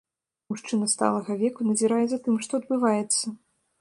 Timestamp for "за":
2.15-2.19